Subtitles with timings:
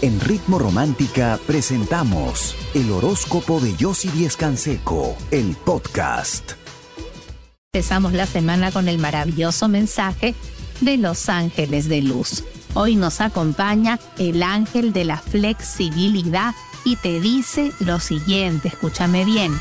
[0.00, 6.52] En Ritmo Romántica presentamos el horóscopo de Yossi Díez Canseco, el podcast.
[7.74, 10.36] Empezamos la semana con el maravilloso mensaje
[10.80, 12.44] de los ángeles de luz.
[12.74, 16.54] Hoy nos acompaña el ángel de la flexibilidad
[16.84, 19.52] y te dice lo siguiente, escúchame bien.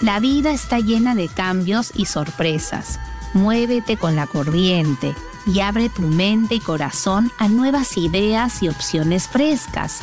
[0.00, 2.98] La vida está llena de cambios y sorpresas.
[3.36, 5.14] Muévete con la corriente
[5.46, 10.00] y abre tu mente y corazón a nuevas ideas y opciones frescas.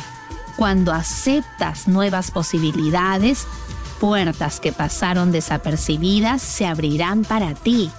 [0.56, 3.48] Cuando aceptas nuevas posibilidades,
[3.98, 7.90] puertas que pasaron desapercibidas se abrirán para ti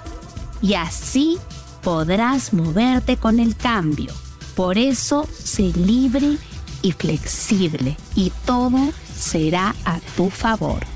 [0.61, 1.37] y así
[1.83, 4.13] podrás moverte con el cambio.
[4.55, 6.37] Por eso, sé libre
[6.81, 8.79] y flexible y todo
[9.13, 10.94] será a tu favor.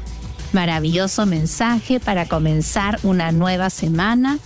[0.52, 4.40] Maravilloso mensaje para comenzar una nueva semana.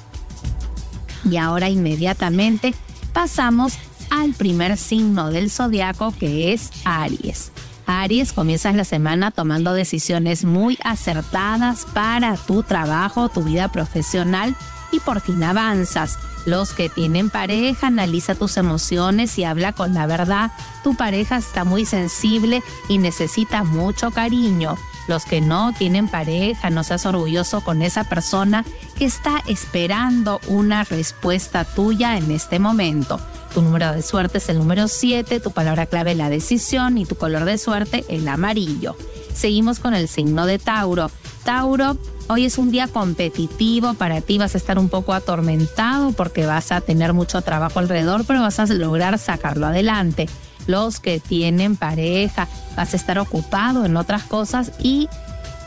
[1.30, 2.74] Y ahora inmediatamente
[3.14, 3.76] pasamos
[4.10, 7.52] al primer signo del zodiaco que es Aries.
[7.86, 14.56] Aries, comienzas la semana tomando decisiones muy acertadas para tu trabajo, tu vida profesional
[14.92, 16.17] y por fin avanzas.
[16.45, 20.52] Los que tienen pareja, analiza tus emociones y habla con la verdad.
[20.84, 24.76] Tu pareja está muy sensible y necesita mucho cariño.
[25.08, 28.66] Los que no tienen pareja, no seas orgulloso con esa persona
[28.98, 33.20] que está esperando una respuesta tuya en este momento.
[33.54, 37.16] Tu número de suerte es el número 7, tu palabra clave la decisión y tu
[37.16, 38.95] color de suerte el amarillo.
[39.34, 41.12] Seguimos con el signo de Tauro.
[41.44, 41.98] Tauro,
[42.30, 46.72] hoy es un día competitivo para ti, vas a estar un poco atormentado porque vas
[46.72, 50.30] a tener mucho trabajo alrededor, pero vas a lograr sacarlo adelante
[50.67, 55.08] los que tienen pareja, vas a estar ocupado en otras cosas y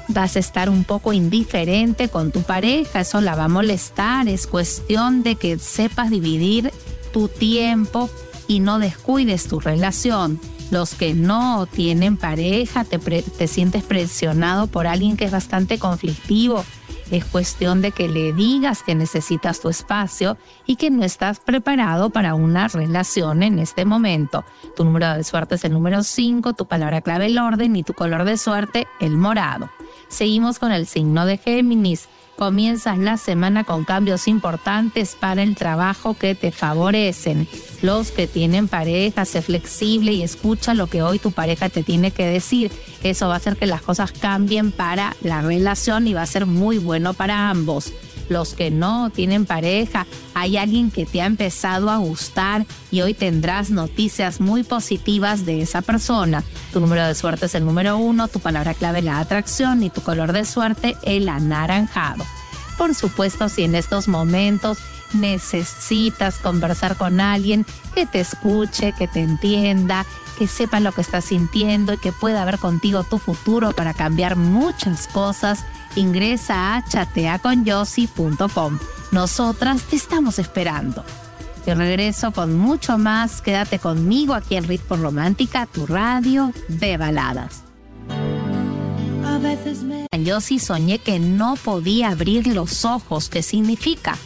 [0.08, 4.46] vas a estar un poco indiferente con tu pareja, eso la va a molestar, es
[4.46, 6.72] cuestión de que sepas dividir
[7.12, 8.08] tu tiempo
[8.46, 10.40] y no descuides tu relación.
[10.70, 16.64] Los que no tienen pareja, te, te sientes presionado por alguien que es bastante conflictivo,
[17.10, 20.36] es cuestión de que le digas que necesitas tu espacio
[20.66, 24.44] y que no estás preparado para una relación en este momento.
[24.74, 27.94] Tu número de suerte es el número 5, tu palabra clave el orden y tu
[27.94, 29.70] color de suerte el morado.
[30.08, 32.08] Seguimos con el signo de Géminis.
[32.36, 37.48] Comienzas la semana con cambios importantes para el trabajo que te favorecen.
[37.80, 42.10] Los que tienen pareja, sé flexible y escucha lo que hoy tu pareja te tiene
[42.10, 42.70] que decir.
[43.02, 46.44] Eso va a hacer que las cosas cambien para la relación y va a ser
[46.44, 47.92] muy bueno para ambos
[48.28, 53.14] los que no tienen pareja, hay alguien que te ha empezado a gustar y hoy
[53.14, 56.44] tendrás noticias muy positivas de esa persona.
[56.72, 60.00] Tu número de suerte es el número uno, tu palabra clave la atracción y tu
[60.00, 62.24] color de suerte el anaranjado.
[62.76, 64.78] Por supuesto, si en estos momentos
[65.14, 70.04] necesitas conversar con alguien que te escuche, que te entienda,
[70.38, 74.36] que sepa lo que estás sintiendo y que pueda ver contigo tu futuro para cambiar
[74.36, 75.64] muchas cosas,
[75.96, 78.78] ingresa a chateaconyossi.com.
[79.12, 81.04] Nosotras te estamos esperando.
[81.64, 83.42] Te regreso con mucho más.
[83.42, 87.64] Quédate conmigo aquí en Ritmo Romántica, tu radio de baladas.
[89.24, 90.06] A veces me...
[90.22, 93.28] Yo sí soñé que no podía abrir los ojos.
[93.28, 94.16] ¿Qué significa?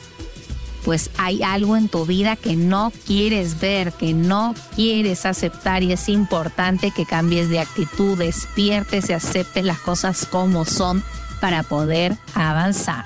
[0.85, 5.93] Pues hay algo en tu vida que no quieres ver, que no quieres aceptar y
[5.93, 11.03] es importante que cambies de actitud, despiertes y aceptes las cosas como son
[11.41, 13.05] para poder avanzar.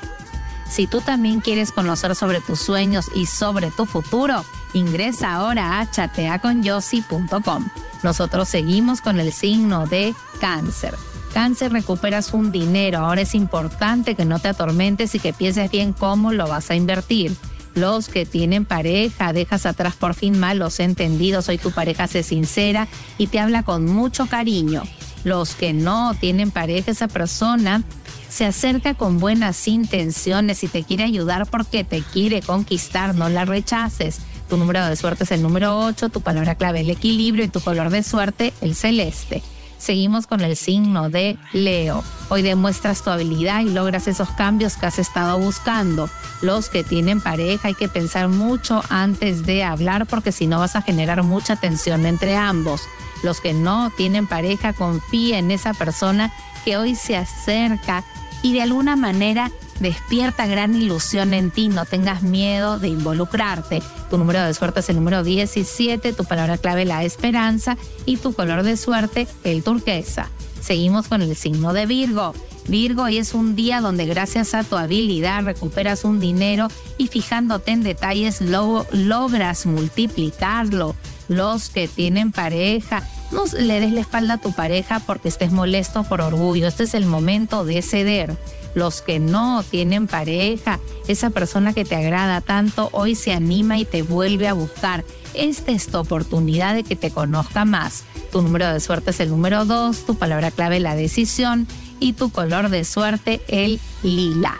[0.71, 5.91] Si tú también quieres conocer sobre tus sueños y sobre tu futuro, ingresa ahora a
[5.91, 7.69] chateaconyossi.com.
[8.03, 10.95] Nosotros seguimos con el signo de cáncer.
[11.33, 12.99] Cáncer, recuperas un dinero.
[12.99, 16.75] Ahora es importante que no te atormentes y que pienses bien cómo lo vas a
[16.75, 17.37] invertir.
[17.75, 21.49] Los que tienen pareja, dejas atrás por fin malos entendidos.
[21.49, 22.87] Hoy tu pareja se sincera
[23.19, 24.83] y te habla con mucho cariño.
[25.25, 27.83] Los que no tienen pareja, esa persona
[28.29, 33.45] se acerca con buenas intenciones y te quiere ayudar porque te quiere conquistar, no la
[33.45, 34.19] rechaces.
[34.49, 37.61] Tu número de suerte es el número 8, tu palabra clave el equilibrio y tu
[37.61, 39.43] color de suerte el celeste.
[39.85, 42.03] Seguimos con el signo de Leo.
[42.31, 46.09] Hoy demuestras tu habilidad y logras esos cambios que has estado buscando.
[46.41, 50.75] Los que tienen pareja hay que pensar mucho antes de hablar porque si no vas
[50.75, 52.81] a generar mucha tensión entre ambos.
[53.23, 56.33] Los que no tienen pareja confía en esa persona
[56.65, 58.05] que hoy se acerca
[58.41, 63.83] y de alguna manera despierta gran ilusión en ti, no tengas miedo de involucrarte.
[64.11, 67.77] Tu número de suerte es el número 17, tu palabra clave la esperanza
[68.07, 70.31] y tu color de suerte el turquesa.
[70.61, 72.35] Seguimos con el signo de Virgo.
[72.69, 77.73] Virgo, hoy es un día donde gracias a tu habilidad recuperas un dinero y fijándote
[77.73, 80.95] en detalles logras multiplicarlo.
[81.29, 86.05] Los que tienen pareja, no le des la espalda a tu pareja porque estés molesto
[86.05, 86.67] por orgullo.
[86.67, 88.37] Este es el momento de ceder.
[88.75, 93.85] Los que no tienen pareja, esa persona que te agrada tanto, hoy se anima y
[93.85, 95.05] te vuelve a buscar.
[95.33, 98.05] Esta es tu oportunidad de que te conozca más.
[98.33, 101.69] Tu número de suerte es el número 2, tu palabra clave la decisión
[102.01, 104.59] y tu color de suerte el lila.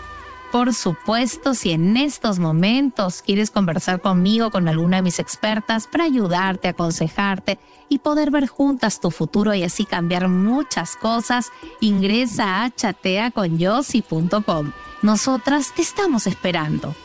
[0.55, 6.05] Por supuesto, si en estos momentos quieres conversar conmigo, con alguna de mis expertas, para
[6.05, 7.59] ayudarte, aconsejarte
[7.89, 14.71] y poder ver juntas tu futuro y así cambiar muchas cosas, ingresa a chateaconyossi.com.
[15.01, 16.95] Nosotras te estamos esperando.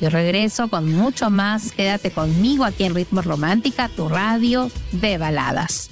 [0.00, 1.72] Yo regreso con mucho más.
[1.72, 5.90] Quédate conmigo aquí en Ritmo Romántica, tu radio de baladas.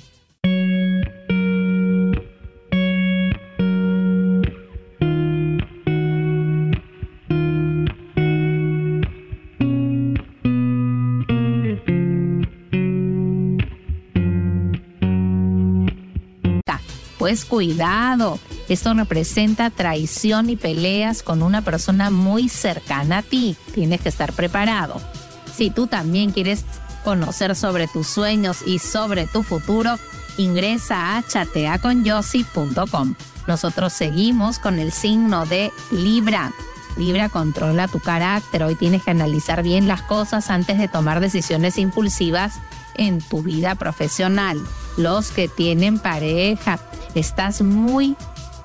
[17.33, 18.39] Pues cuidado,
[18.69, 23.57] esto representa traición y peleas con una persona muy cercana a ti.
[23.73, 25.01] Tienes que estar preparado.
[25.57, 26.67] Si tú también quieres
[27.05, 29.99] conocer sobre tus sueños y sobre tu futuro,
[30.37, 33.15] ingresa a chateaconyossi.com.
[33.49, 36.53] Nosotros seguimos con el signo de Libra.
[36.99, 38.63] Libra controla tu carácter.
[38.63, 42.61] Hoy tienes que analizar bien las cosas antes de tomar decisiones impulsivas
[42.95, 44.61] en tu vida profesional.
[44.99, 46.79] Los que tienen pareja,
[47.21, 48.17] estás muy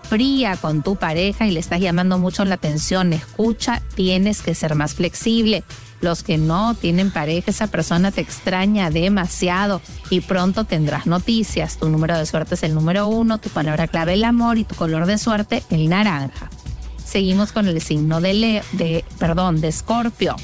[0.10, 4.76] fría con tu pareja y le estás llamando mucho la atención, escucha, tienes que ser
[4.76, 5.64] más flexible.
[6.00, 11.78] Los que no tienen pareja, esa persona te extraña demasiado y pronto tendrás noticias.
[11.78, 14.76] Tu número de suerte es el número uno, tu palabra clave el amor y tu
[14.76, 16.50] color de suerte el naranja.
[17.04, 20.36] Seguimos con el signo de, Leo, de perdón, de Escorpio.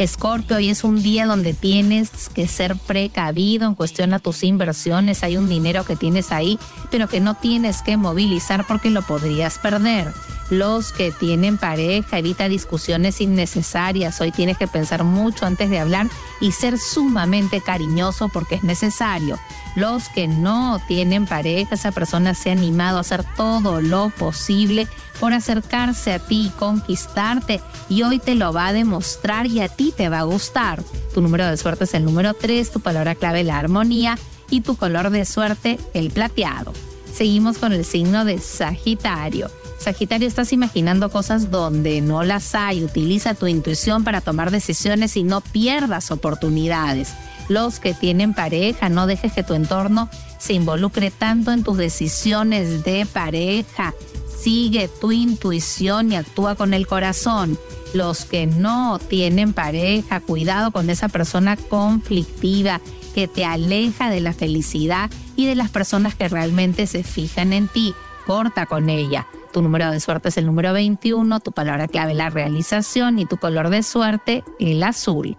[0.00, 5.22] Escorpio, hoy es un día donde tienes que ser precavido en cuestión a tus inversiones.
[5.22, 6.58] Hay un dinero que tienes ahí,
[6.90, 10.10] pero que no tienes que movilizar porque lo podrías perder.
[10.50, 14.20] Los que tienen pareja, evita discusiones innecesarias.
[14.20, 16.08] Hoy tienes que pensar mucho antes de hablar
[16.40, 19.38] y ser sumamente cariñoso porque es necesario.
[19.76, 24.88] Los que no tienen pareja, esa persona se ha animado a hacer todo lo posible
[25.20, 29.94] por acercarse a ti, conquistarte y hoy te lo va a demostrar y a ti
[29.96, 30.82] te va a gustar.
[31.14, 34.18] Tu número de suerte es el número 3, tu palabra clave la armonía
[34.50, 36.72] y tu color de suerte el plateado.
[37.14, 39.48] Seguimos con el signo de Sagitario.
[39.80, 42.84] Sagitario, estás imaginando cosas donde no las hay.
[42.84, 47.14] Utiliza tu intuición para tomar decisiones y no pierdas oportunidades.
[47.48, 52.84] Los que tienen pareja, no dejes que tu entorno se involucre tanto en tus decisiones
[52.84, 53.94] de pareja
[54.40, 57.58] sigue tu intuición y actúa con el corazón.
[57.92, 62.80] Los que no tienen pareja, cuidado con esa persona conflictiva
[63.14, 67.68] que te aleja de la felicidad y de las personas que realmente se fijan en
[67.68, 67.94] ti.
[68.26, 69.26] Corta con ella.
[69.52, 73.36] Tu número de suerte es el número 21, tu palabra clave la realización y tu
[73.36, 75.36] color de suerte el azul.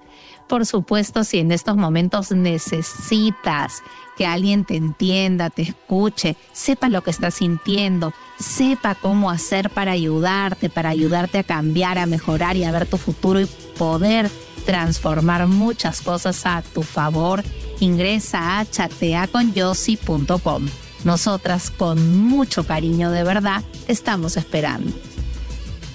[0.47, 3.81] Por supuesto, si en estos momentos necesitas
[4.17, 9.93] que alguien te entienda, te escuche, sepa lo que estás sintiendo, sepa cómo hacer para
[9.93, 13.45] ayudarte, para ayudarte a cambiar, a mejorar y a ver tu futuro y
[13.77, 14.29] poder
[14.65, 17.45] transformar muchas cosas a tu favor,
[17.79, 20.67] ingresa a chateaconyossi.com.
[21.03, 24.91] Nosotras con mucho cariño de verdad estamos esperando.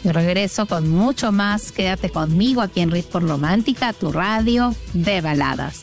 [0.03, 1.73] Yo regreso con mucho más.
[1.73, 5.83] Quédate conmigo aquí en Ritmo Romántica, tu radio de baladas.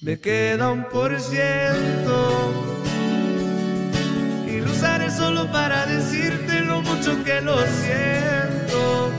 [0.00, 2.52] Me queda un por ciento
[4.46, 9.10] y lo usaré solo para decirte lo mucho que lo siento.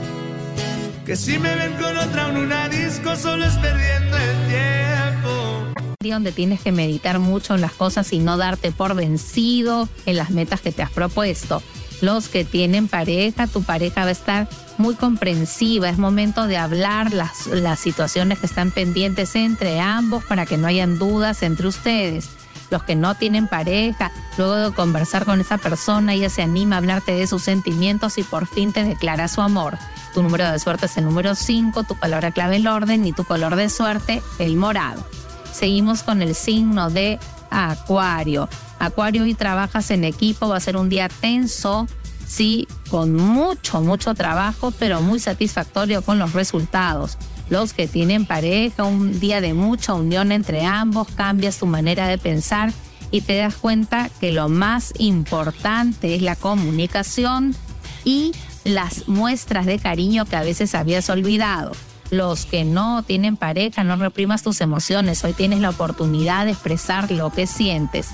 [1.04, 5.57] Que si me ven con otra en una disco solo es perdiendo el tiempo.
[6.00, 10.30] Donde tienes que meditar mucho en las cosas y no darte por vencido en las
[10.30, 11.60] metas que te has propuesto
[12.00, 17.12] los que tienen pareja, tu pareja va a estar muy comprensiva, es momento de hablar
[17.12, 22.30] las, las situaciones que están pendientes entre ambos para que no hayan dudas entre ustedes.
[22.70, 26.78] Los que no tienen pareja, luego de conversar con esa persona, ella se anima a
[26.78, 29.78] hablarte de sus sentimientos y por fin te declara su amor.
[30.14, 33.24] Tu número de suerte es el número 5, tu palabra clave el orden y tu
[33.24, 35.04] color de suerte el morado.
[35.58, 37.18] Seguimos con el signo de
[37.50, 38.48] Acuario.
[38.78, 41.88] Acuario, y trabajas en equipo, va a ser un día tenso,
[42.24, 47.18] sí, con mucho, mucho trabajo, pero muy satisfactorio con los resultados.
[47.50, 52.18] Los que tienen pareja, un día de mucha unión entre ambos, cambias tu manera de
[52.18, 52.72] pensar
[53.10, 57.56] y te das cuenta que lo más importante es la comunicación
[58.04, 58.30] y
[58.62, 61.72] las muestras de cariño que a veces habías olvidado.
[62.10, 65.22] Los que no tienen pareja, no reprimas tus emociones.
[65.24, 68.08] Hoy tienes la oportunidad de expresar lo que sientes.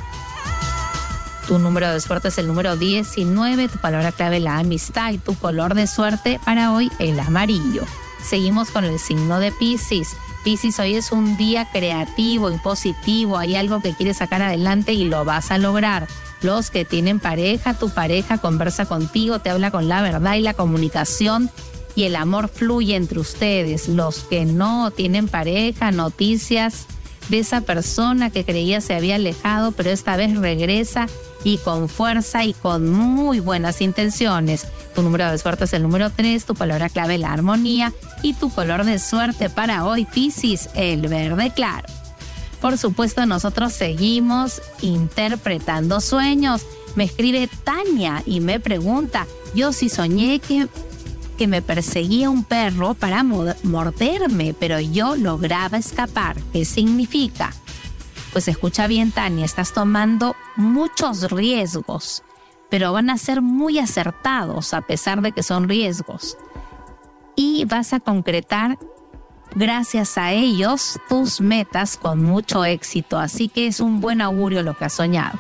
[1.47, 5.35] Tu número de suerte es el número 19, tu palabra clave la amistad y tu
[5.35, 7.83] color de suerte para hoy el amarillo.
[8.23, 10.17] Seguimos con el signo de Pisces.
[10.43, 15.05] Pisces, hoy es un día creativo y positivo, hay algo que quieres sacar adelante y
[15.05, 16.09] lo vas a lograr.
[16.41, 20.55] Los que tienen pareja, tu pareja conversa contigo, te habla con la verdad y la
[20.55, 21.51] comunicación
[21.95, 23.89] y el amor fluye entre ustedes.
[23.89, 26.87] Los que no tienen pareja, noticias
[27.29, 31.07] de esa persona que creía se había alejado, pero esta vez regresa
[31.43, 34.67] y con fuerza y con muy buenas intenciones.
[34.95, 38.51] Tu número de suerte es el número 3, tu palabra clave la armonía y tu
[38.51, 41.89] color de suerte para hoy, Piscis, el verde claro.
[42.61, 46.63] Por supuesto, nosotros seguimos interpretando sueños.
[46.97, 50.69] Me escribe Tania y me pregunta, yo sí soñé que
[51.35, 56.37] que me perseguía un perro para morderme, pero yo lograba escapar.
[56.53, 57.53] ¿Qué significa?
[58.33, 62.25] Pues escucha bien, Tania, estás tomando muchos riesgos,
[62.69, 66.37] pero van a ser muy acertados a pesar de que son riesgos.
[67.37, 68.79] Y vas a concretar,
[69.55, 73.19] gracias a ellos, tus metas con mucho éxito.
[73.19, 75.39] Así que es un buen augurio lo que has soñado.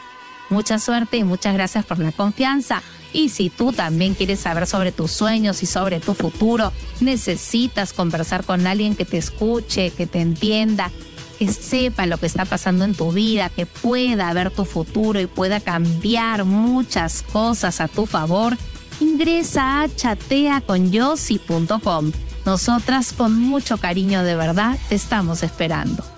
[0.50, 2.82] Mucha suerte y muchas gracias por la confianza.
[3.12, 8.44] Y si tú también quieres saber sobre tus sueños y sobre tu futuro, necesitas conversar
[8.44, 10.90] con alguien que te escuche, que te entienda,
[11.38, 15.26] que sepa lo que está pasando en tu vida, que pueda ver tu futuro y
[15.26, 18.56] pueda cambiar muchas cosas a tu favor,
[19.00, 22.12] ingresa a chateaconyossi.com.
[22.44, 26.13] Nosotras con mucho cariño de verdad te estamos esperando.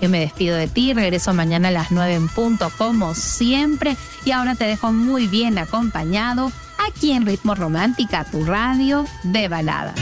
[0.00, 4.30] Yo me despido de ti, regreso mañana a las 9 en punto como siempre y
[4.30, 6.50] ahora te dejo muy bien acompañado
[6.88, 9.94] aquí en Ritmo Romántica, tu radio de balada.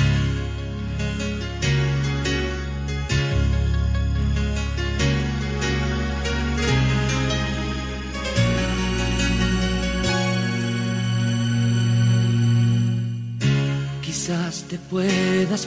[14.02, 15.67] Quizás te puedas